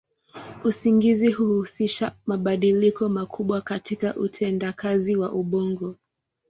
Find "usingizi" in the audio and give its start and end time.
0.63-1.31